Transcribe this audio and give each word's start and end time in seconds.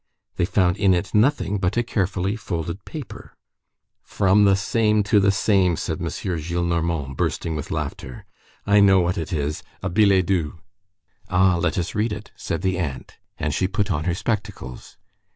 They 0.35 0.45
found 0.45 0.77
in 0.77 0.95
it 0.95 1.13
nothing 1.13 1.59
but 1.59 1.77
a 1.77 1.83
carefully 1.83 2.35
folded 2.35 2.85
paper. 2.85 3.35
"From 4.01 4.45
the 4.45 4.55
same 4.55 5.03
to 5.03 5.19
the 5.19 5.31
same," 5.31 5.75
said 5.75 5.99
M. 6.01 6.07
Gillenormand, 6.07 7.15
bursting 7.15 7.55
with 7.55 7.69
laughter. 7.69 8.25
"I 8.65 8.79
know 8.79 8.99
what 8.99 9.19
it 9.19 9.31
is. 9.31 9.61
A 9.83 9.89
billet 9.91 10.25
doux." 10.25 10.59
"Ah! 11.29 11.57
let 11.57 11.77
us 11.77 11.93
read 11.93 12.11
it!" 12.11 12.31
said 12.35 12.63
the 12.63 12.79
aunt. 12.79 13.19
And 13.37 13.53
she 13.53 13.67
put 13.67 13.91
on 13.91 14.05
her 14.05 14.15
spectacles. 14.15 14.97